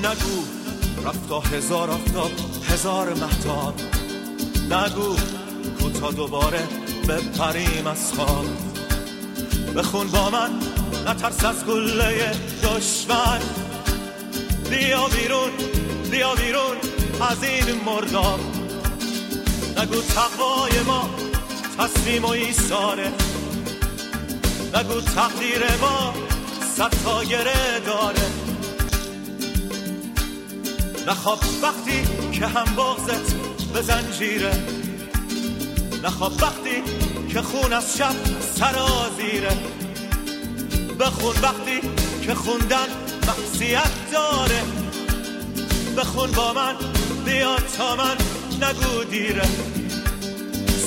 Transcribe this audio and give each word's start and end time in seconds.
نگو. 0.00 0.44
رفتا 1.04 1.40
هزار 1.40 1.90
آفتاب 1.90 2.30
هزار 2.68 3.14
محتاب 3.14 3.74
نگو 4.70 5.16
کوتا 5.80 6.10
دوباره 6.10 6.68
بپریم 7.08 7.86
از 7.86 8.12
خواب. 8.12 8.46
بخون 9.76 10.06
با 10.06 10.30
من 10.30 10.50
نترس 11.06 11.44
از 11.44 11.64
گله 11.64 12.32
دشمن. 12.62 13.40
بیا 14.70 15.08
بیرون 15.08 15.50
بیا 16.10 16.34
بیرون 16.34 16.76
از 17.30 17.44
این 17.44 17.80
مرداب. 17.86 18.40
نگو 19.78 20.00
تقوای 20.00 20.82
ما 20.86 21.10
تسلیم 21.78 22.24
و 22.24 22.28
ایساره 22.28 23.12
نگو 24.74 25.00
تقدیر 25.00 25.76
ما 25.80 26.14
ستایره 26.74 27.80
داره. 27.86 28.50
نخواب 31.06 31.38
وقتی 31.62 32.02
که 32.32 32.46
هم 32.46 32.74
بغزت 32.76 33.34
به 33.74 33.82
زنجیره. 33.82 34.52
نخواب 36.04 36.32
وقتی 36.42 36.82
که 37.32 37.42
خون 37.42 37.72
از 37.72 37.96
شب 37.96 38.14
سرازیره 38.54 39.56
بخون 41.00 41.36
وقتی 41.42 41.80
که 42.22 42.34
خوندن 42.34 42.86
مقصیت 43.28 43.90
داره. 44.12 44.62
بخون 45.96 46.30
با 46.30 46.52
من 46.52 46.74
بیا 47.24 47.56
تا 47.56 47.96
من 47.96 48.16
نگو 48.62 49.04
دیره. 49.04 49.48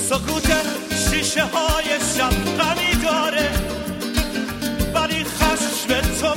سکوت 0.08 0.52
شیشه 1.10 1.44
های 1.44 2.00
شب 2.16 2.58
غمی 2.58 3.04
داره. 3.04 3.50
ولی 4.94 5.24
خشم 5.24 6.00
تو 6.20 6.34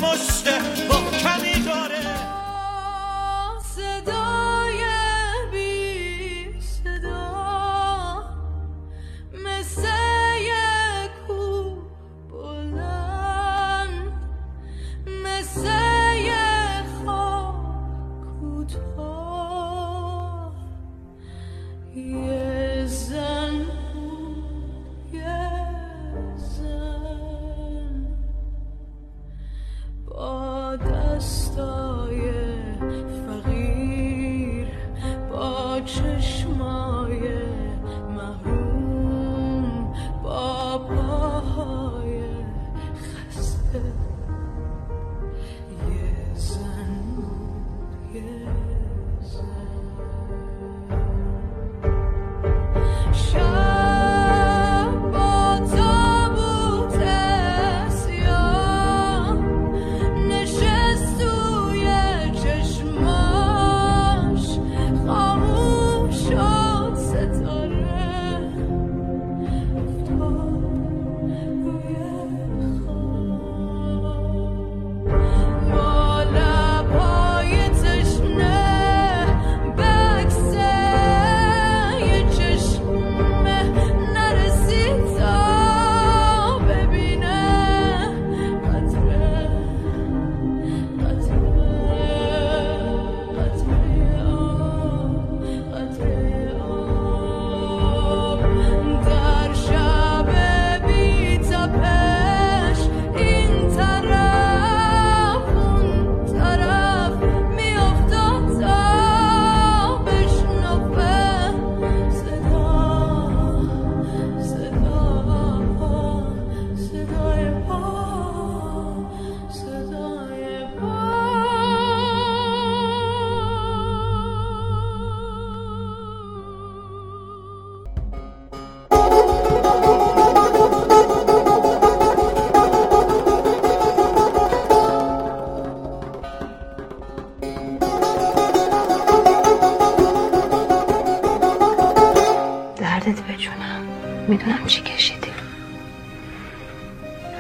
مشته 144.29 144.81
با 144.81 144.87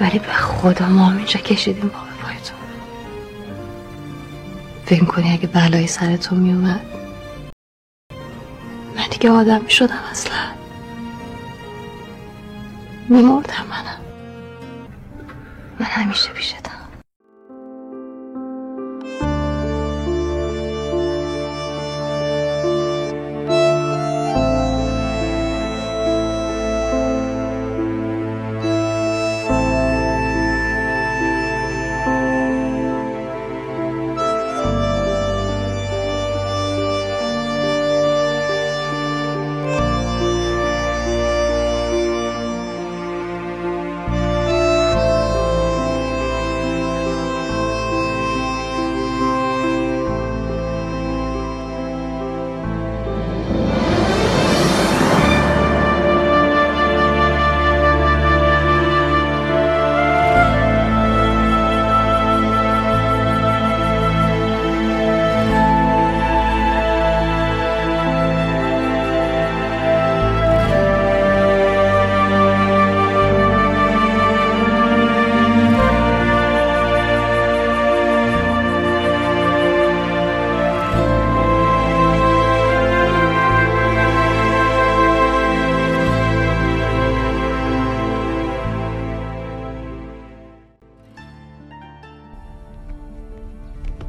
کمی 0.09 0.19
داره 0.19 0.33
خدا 0.33 0.89
ما 0.89 1.11
اینجا 1.11 1.39
کشیدیم 1.39 1.89
پا 1.89 1.99
به 1.99 2.23
پای 2.23 2.35
تو 2.35 2.53
فکر 4.85 5.05
کنی 5.05 5.31
اگه 5.31 5.47
بلایی 5.47 5.87
سر 5.87 6.17
تو 6.17 6.35
میومد 6.35 6.81
من 8.95 9.07
دیگه 9.11 9.29
آدم 9.31 9.61
می‌شدم 9.61 9.99
اصلا. 10.11 10.37
میمردم 13.09 13.65
منم. 13.69 14.01
من 15.79 15.85
همیشه 15.85 16.29
پیشتم 16.29 16.76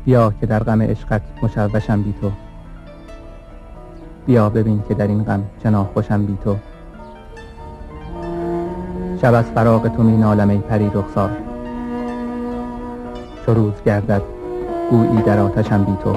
بیا 0.09 0.33
که 0.41 0.47
در 0.47 0.59
غم 0.59 0.83
عشقت 0.83 1.23
مشوشم 1.43 2.03
بی 2.03 2.15
تو. 2.21 2.31
بیا 4.27 4.49
ببین 4.49 4.83
که 4.89 4.95
در 4.95 5.07
این 5.07 5.25
غم 5.25 5.43
چه 5.63 5.71
خوشم 5.71 6.27
بی 6.27 6.39
تو. 6.45 6.57
شب 9.23 9.35
از 9.35 9.45
فراق 9.45 9.89
تو 9.89 10.03
می 10.03 10.17
نالم 10.17 10.51
ای 10.51 10.59
پری 10.59 10.91
رخسار. 10.95 11.31
چو 13.47 13.55
روز 13.55 13.73
گردد 13.87 14.23
گویی 14.91 15.23
در 15.23 15.39
آتشم 15.39 15.85
بی 15.85 15.97
تو. 16.05 16.17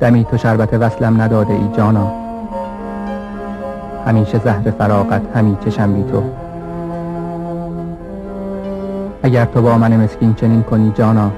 دمی 0.00 0.24
تو 0.24 0.36
شربت 0.36 0.74
وصلم 0.74 1.22
نداده 1.22 1.52
ای 1.52 1.68
جانا. 1.76 2.12
همیشه 4.06 4.38
زهر 4.38 4.70
فراقت 4.70 5.22
همی 5.36 5.56
چشم 5.64 5.92
بی 5.92 6.02
تو. 6.02 6.47
اگر 9.22 9.44
تو 9.44 9.62
با 9.62 9.78
من 9.78 9.96
مسکین 9.96 10.34
چنین 10.34 10.62
کنی 10.62 10.92
جانا 10.94 11.30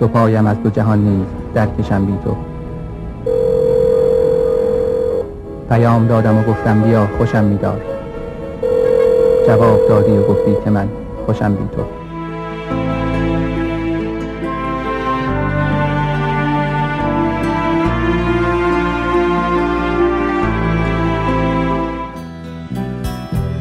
دو 0.00 0.08
پایم 0.08 0.46
از 0.46 0.62
دو 0.62 0.70
جهان 0.70 0.98
نیز 0.98 1.26
در 1.54 1.66
کشم 1.66 2.06
بی 2.06 2.18
تو. 2.24 2.36
پیام 5.68 6.06
دادم 6.06 6.38
و 6.38 6.42
گفتم 6.42 6.80
بیا 6.80 7.08
خوشم 7.18 7.44
میدار. 7.44 7.80
جواب 9.46 9.88
دادی 9.88 10.12
و 10.12 10.22
گفتی 10.22 10.56
که 10.64 10.70
من 10.70 10.88
خوشم 11.26 11.54
بی 11.54 11.68
تو. 11.76 11.82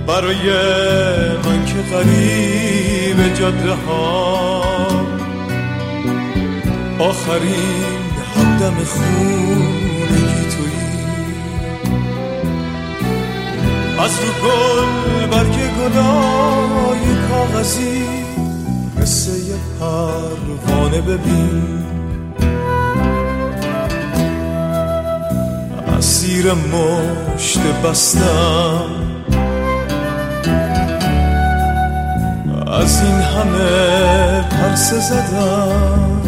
برای 0.08 1.21
که 1.72 1.96
قریب 1.96 3.34
جاده 3.34 3.74
ها 3.74 4.62
آخرین 7.00 8.02
همدم 8.36 8.74
خونگی 8.84 10.46
تویی. 10.52 10.92
از 14.00 14.12
رو 14.20 14.48
گل 14.48 15.28
برگ 15.28 15.56
گلای 15.56 17.16
کاغذی 17.30 18.04
مثل 19.02 19.32
یه 19.32 19.56
پروانه 19.80 21.02
ببین. 21.02 21.82
اسیر 25.98 26.54
مشت 26.54 27.60
بستم 27.84 29.01
از 32.72 33.02
این 33.04 33.16
همه 33.16 34.42
پرسه 34.50 35.00
زدم. 35.00 36.22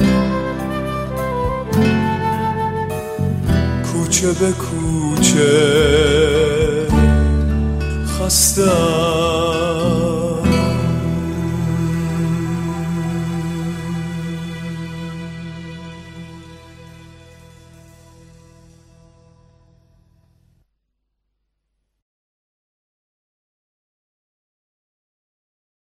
کوچه 3.93 4.27
به 4.27 4.51
کوچه 4.51 5.73
خستم. 8.07 9.32